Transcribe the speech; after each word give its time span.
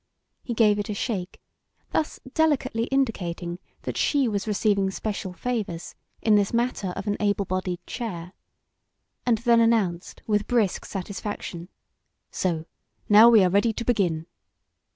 He 0.41 0.55
gave 0.55 0.79
it 0.79 0.89
a 0.89 0.95
shake, 0.95 1.39
thus 1.91 2.19
delicately 2.33 2.85
indicating 2.85 3.59
that 3.83 3.97
she 3.97 4.27
was 4.27 4.47
receiving 4.47 4.89
special 4.89 5.31
favours 5.31 5.93
in 6.23 6.33
this 6.33 6.53
matter 6.55 6.87
of 6.95 7.05
an 7.05 7.17
able 7.19 7.45
bodied 7.45 7.85
chair, 7.85 8.33
and 9.27 9.37
then 9.37 9.59
announced 9.61 10.23
with 10.25 10.47
brisk 10.47 10.85
satisfaction: 10.85 11.69
"So! 12.31 12.65
Now 13.09 13.29
we 13.29 13.43
are 13.43 13.49
ready 13.51 13.73
to 13.73 13.85
begin." 13.85 14.25